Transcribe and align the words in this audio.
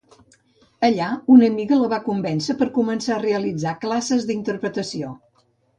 Allà, 0.87 1.09
una 1.35 1.49
amiga 1.51 1.79
la 1.83 1.91
va 1.93 2.01
convèncer 2.07 2.57
per 2.63 2.71
començar 2.81 3.15
a 3.19 3.23
realitzar 3.29 3.79
classes 3.87 4.31
d'interpretació. 4.33 5.17